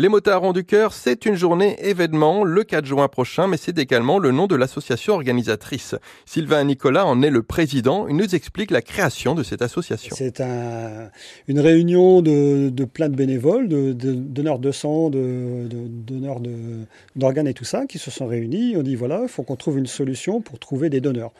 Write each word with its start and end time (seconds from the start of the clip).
Les 0.00 0.08
motards 0.08 0.44
ont 0.44 0.54
du 0.54 0.64
cœur, 0.64 0.94
c'est 0.94 1.26
une 1.26 1.34
journée 1.34 1.76
événement 1.86 2.42
le 2.42 2.64
4 2.64 2.86
juin 2.86 3.06
prochain, 3.06 3.46
mais 3.48 3.58
c'est 3.58 3.78
également 3.78 4.18
le 4.18 4.30
nom 4.30 4.46
de 4.46 4.56
l'association 4.56 5.12
organisatrice. 5.12 5.94
Sylvain 6.24 6.64
Nicolas 6.64 7.04
en 7.04 7.20
est 7.20 7.28
le 7.28 7.42
président. 7.42 8.08
Il 8.08 8.16
nous 8.16 8.34
explique 8.34 8.70
la 8.70 8.80
création 8.80 9.34
de 9.34 9.42
cette 9.42 9.60
association. 9.60 10.16
C'est 10.16 10.40
un, 10.40 11.10
une 11.48 11.60
réunion 11.60 12.22
de, 12.22 12.70
de, 12.70 12.84
plein 12.86 13.10
de 13.10 13.14
bénévoles, 13.14 13.68
de, 13.68 13.92
de 13.92 14.14
donneurs 14.14 14.58
de 14.58 14.72
sang, 14.72 15.10
de, 15.10 15.68
donneurs 15.68 16.40
d'organes 17.14 17.48
et 17.48 17.52
tout 17.52 17.66
ça, 17.66 17.84
qui 17.84 17.98
se 17.98 18.10
sont 18.10 18.26
réunis. 18.26 18.76
On 18.78 18.82
dit 18.82 18.96
voilà, 18.96 19.20
il 19.24 19.28
faut 19.28 19.42
qu'on 19.42 19.56
trouve 19.56 19.76
une 19.76 19.86
solution 19.86 20.40
pour 20.40 20.58
trouver 20.58 20.88
des 20.88 21.02
donneurs. 21.02 21.32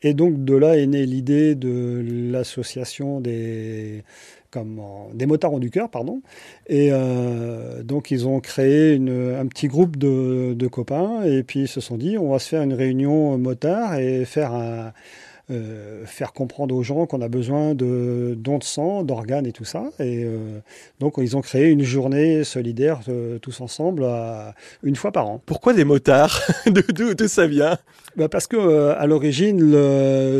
Et 0.00 0.14
donc 0.14 0.42
de 0.42 0.54
là 0.54 0.78
est 0.78 0.86
née 0.86 1.04
l'idée 1.04 1.54
de 1.54 2.02
l'association 2.32 3.20
des 3.20 4.04
des 5.14 5.26
motards 5.26 5.52
ont 5.52 5.58
du 5.58 5.70
cœur, 5.70 5.88
pardon. 5.88 6.22
Et 6.66 6.88
euh, 6.92 7.82
donc 7.82 8.10
ils 8.10 8.26
ont 8.26 8.40
créé 8.40 8.96
un 8.96 9.46
petit 9.46 9.68
groupe 9.68 9.96
de, 9.96 10.54
de, 10.54 10.66
copains 10.66 11.22
et 11.24 11.42
puis 11.42 11.60
ils 11.60 11.68
se 11.68 11.80
sont 11.80 11.96
dit 11.96 12.18
on 12.18 12.32
va 12.32 12.38
se 12.38 12.48
faire 12.48 12.62
une 12.62 12.74
réunion 12.74 13.38
motard 13.38 13.96
et 13.96 14.24
faire 14.24 14.52
un, 14.52 14.92
euh, 15.48 16.04
faire 16.06 16.32
comprendre 16.32 16.74
aux 16.74 16.82
gens 16.82 17.06
qu'on 17.06 17.20
a 17.20 17.28
besoin 17.28 17.76
de 17.76 18.34
dons 18.36 18.58
de 18.58 18.64
sang, 18.64 19.04
d'organes 19.04 19.46
et 19.46 19.52
tout 19.52 19.64
ça. 19.64 19.84
Et 20.00 20.24
euh, 20.24 20.58
donc 20.98 21.14
ils 21.18 21.36
ont 21.36 21.40
créé 21.40 21.68
une 21.68 21.84
journée 21.84 22.42
solidaire 22.42 22.98
euh, 23.08 23.38
tous 23.38 23.60
ensemble 23.60 24.04
une 24.82 24.96
fois 24.96 25.12
par 25.12 25.28
an. 25.28 25.40
Pourquoi 25.46 25.72
des 25.72 25.84
motards? 25.84 26.42
D'où 26.66 27.28
ça 27.28 27.46
vient? 27.46 27.78
Bah 28.16 28.28
Parce 28.28 28.48
que 28.48 28.90
à 28.90 29.06
l'origine, 29.06 29.60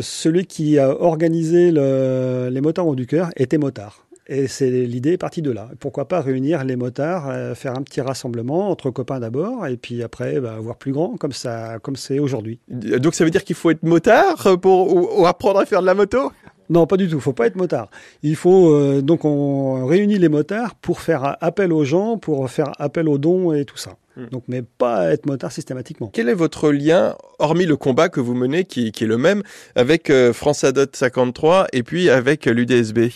celui 0.00 0.46
qui 0.46 0.78
a 0.78 0.88
organisé 0.88 1.70
le, 1.70 2.48
les 2.50 2.62
motards 2.62 2.86
au 2.86 2.94
du 2.94 3.06
cœur 3.06 3.28
était 3.36 3.58
motard. 3.58 4.03
Et 4.26 4.48
c'est 4.48 4.70
l'idée 4.70 5.12
est 5.12 5.18
partie 5.18 5.42
de 5.42 5.50
là. 5.50 5.68
Pourquoi 5.80 6.08
pas 6.08 6.20
réunir 6.20 6.64
les 6.64 6.76
motards, 6.76 7.28
euh, 7.28 7.54
faire 7.54 7.76
un 7.76 7.82
petit 7.82 8.00
rassemblement 8.00 8.70
entre 8.70 8.90
copains 8.90 9.20
d'abord, 9.20 9.66
et 9.66 9.76
puis 9.76 10.02
après 10.02 10.40
bah, 10.40 10.56
voir 10.60 10.76
plus 10.76 10.92
grand, 10.92 11.16
comme 11.16 11.32
ça, 11.32 11.78
comme 11.82 11.96
c'est 11.96 12.18
aujourd'hui. 12.18 12.58
Donc 12.68 13.14
ça 13.14 13.24
veut 13.24 13.30
dire 13.30 13.44
qu'il 13.44 13.56
faut 13.56 13.70
être 13.70 13.82
motard 13.82 14.58
pour 14.60 15.26
apprendre 15.26 15.60
à 15.60 15.66
faire 15.66 15.82
de 15.82 15.86
la 15.86 15.94
moto? 15.94 16.32
Non, 16.70 16.86
pas 16.86 16.96
du 16.96 17.08
tout. 17.08 17.16
Il 17.16 17.20
faut 17.20 17.34
pas 17.34 17.46
être 17.46 17.56
motard. 17.56 17.90
Il 18.22 18.36
faut 18.36 18.72
euh, 18.72 19.02
donc 19.02 19.24
on 19.24 19.84
réunit 19.84 20.18
les 20.18 20.30
motards 20.30 20.74
pour 20.76 21.00
faire 21.00 21.36
appel 21.40 21.72
aux 21.72 21.84
gens, 21.84 22.16
pour 22.16 22.50
faire 22.50 22.72
appel 22.78 23.08
aux 23.08 23.18
dons 23.18 23.52
et 23.52 23.66
tout 23.66 23.76
ça. 23.76 23.96
Hmm. 24.16 24.26
Donc, 24.30 24.44
mais 24.46 24.62
pas 24.62 25.12
être 25.12 25.26
motard 25.26 25.52
systématiquement. 25.52 26.10
Quel 26.12 26.28
est 26.28 26.34
votre 26.34 26.70
lien, 26.70 27.16
hormis 27.38 27.66
le 27.66 27.76
combat 27.76 28.08
que 28.08 28.20
vous 28.20 28.34
menez, 28.34 28.64
qui, 28.64 28.86
est 28.88 29.00
le 29.02 29.18
même, 29.18 29.42
avec 29.74 30.08
euh, 30.08 30.32
France 30.32 30.62
Adot 30.62 30.86
53 30.92 31.66
et 31.72 31.82
puis 31.82 32.08
avec 32.08 32.46
l'UDSB 32.46 33.10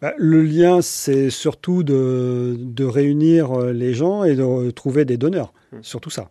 bah, 0.00 0.14
le 0.16 0.42
lien, 0.42 0.80
c'est 0.80 1.28
surtout 1.28 1.82
de, 1.82 2.84
réunir 2.84 3.52
euh, 3.52 3.72
les 3.72 3.92
gens 3.92 4.24
et 4.24 4.34
de 4.34 4.70
trouver 4.70 5.04
des 5.04 5.16
donneurs, 5.16 5.52
hmm. 5.72 5.78
surtout 5.82 6.10
ça. 6.10 6.30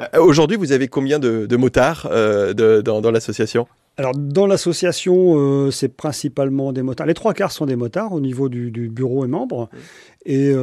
Euh, 0.00 0.20
aujourd'hui, 0.20 0.56
vous 0.56 0.72
avez 0.72 0.88
combien 0.88 1.18
de, 1.18 1.56
motards 1.56 2.08
euh, 2.10 2.82
dans, 2.82 3.10
l'association? 3.10 3.66
Alors 4.00 4.14
dans 4.16 4.46
l'association, 4.46 5.70
c'est 5.70 5.88
principalement 5.88 6.72
des 6.72 6.82
motards. 6.82 7.06
Les 7.06 7.14
trois 7.14 7.34
quarts 7.34 7.52
sont 7.52 7.66
des 7.66 7.76
motards 7.76 8.12
au 8.12 8.20
niveau 8.20 8.48
du, 8.48 8.70
bureau 8.88 9.24
et 9.24 9.28
membres. 9.28 9.68
Hmm. 9.72 9.78
Et 10.26 10.54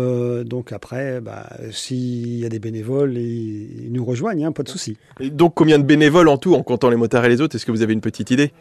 donc 0.43 0.71
après, 0.71 1.21
bah, 1.21 1.47
s'il 1.71 2.39
y 2.39 2.45
a 2.45 2.49
des 2.49 2.59
bénévoles, 2.59 3.17
ils, 3.17 3.91
nous 3.91 4.03
rejoignent, 4.03 4.45
hein, 4.45 4.51
pas 4.51 4.63
de 4.63 4.69
souci. 4.69 4.97
donc 5.21 5.53
combien 5.55 5.77
de 5.77 5.83
bénévoles 5.83 6.29
en 6.29 6.37
tout, 6.37 6.55
en 6.55 6.63
comptant 6.63 6.89
les 6.89 6.95
motards 6.95 7.25
et 7.25 7.29
les 7.29 7.41
autres? 7.41 7.55
Est-ce 7.55 7.65
que 7.65 7.71
vous 7.71 7.83
avez 7.83 7.93
une 7.93 8.01
petite 8.01 8.31
idée? 8.31 8.51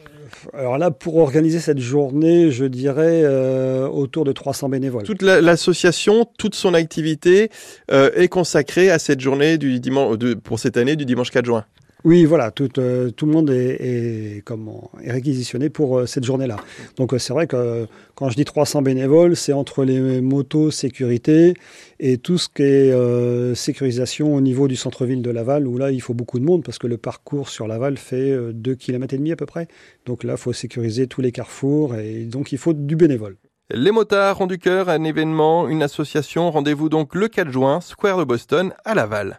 Alors 0.55 0.79
là, 0.79 0.91
pour 0.91 1.17
organiser 1.17 1.61
cette 1.61 1.79
journée, 1.79 2.51
je 2.51 2.65
dirais 2.65 3.23
euh, 3.25 3.89
autour 3.89 4.25
de 4.25 4.33
300 4.33 4.69
bénévoles. 4.69 5.05
Toute 5.05 5.23
l'association, 5.23 6.27
toute 6.39 6.55
son 6.55 6.75
activité 6.75 7.51
euh, 7.91 8.11
est 8.15 8.29
consacrée 8.29 8.91
à 8.91 8.99
cette 8.99 9.21
journée 9.21 9.59
du 9.59 9.81
dimanche, 9.81 10.17
pour 10.43 10.59
cette 10.59 10.77
année 10.77 10.97
du 10.97 11.05
dimanche 11.05 11.31
4 11.31 11.45
juin. 11.45 11.65
Oui, 12.07 12.25
voilà, 12.25 12.53
tout, 12.53 12.79
euh, 12.79 13.11
tout 13.11 13.27
le 13.27 13.33
monde 13.33 13.51
est, 13.51 13.79
est, 13.81 14.43
comment, 14.45 14.93
est 15.03 15.11
réquisitionné 15.11 15.71
pour 15.71 15.99
euh, 15.99 16.06
cette 16.06 16.22
journée-là. 16.22 16.55
Donc 16.99 17.12
euh, 17.12 17.19
c'est 17.19 17.33
vrai 17.33 17.49
que 17.49 17.89
quand 18.15 18.31
je 18.31 18.37
dis 18.37 18.44
300 18.44 18.83
bénévoles, 18.83 19.34
c'est 19.34 19.53
entre 19.53 19.83
les 19.83 20.21
motos 20.21 20.71
sécurité 20.71 21.55
et 21.99 22.19
tout 22.19 22.39
ce 22.39 22.49
qui 22.49 22.62
est 22.62 23.55
sécurisation 23.56 24.37
au 24.37 24.41
niveau 24.41 24.69
du 24.69 24.77
centre-ville 24.77 25.21
de 25.21 25.31
Laval, 25.33 25.67
où 25.67 25.78
là 25.78 25.91
il 25.91 26.00
faut 26.00 26.15
beaucoup 26.15 26.39
de 26.39 26.44
monde 26.44 26.62
parce 26.62 26.78
que 26.78 26.87
le 26.87 26.97
parcours 26.97 27.49
sur 27.49 27.67
Laval 27.67 27.97
fait 27.97 28.53
2 28.53 28.75
km 28.77 29.12
et 29.12 29.19
demi 29.19 29.33
à 29.33 29.37
peu 29.37 29.47
près. 29.47 29.67
Donc 30.05 30.23
là, 30.23 30.34
il 30.34 30.38
faut 30.38 30.53
sécuriser 30.53 31.09
tous 31.09 31.23
les 31.23 31.33
carrefours 31.33 31.97
et 31.97 32.25
donc 32.25 32.53
il 32.53 32.59
faut 32.59 32.73
du 32.73 32.94
bénévole. 32.94 33.37
Les 33.69 33.91
motards 33.91 34.41
ont 34.41 34.47
du 34.47 34.59
cœur, 34.59 34.88
un 34.88 35.03
événement, 35.03 35.67
une 35.67 35.83
association. 35.83 36.53
Rendez-vous 36.53 36.88
donc 36.88 37.17
le 37.17 37.27
4 37.27 37.50
juin, 37.50 37.81
Square 37.81 38.19
de 38.19 38.25
Boston 38.25 38.73
à 38.84 38.94
Laval. 38.94 39.34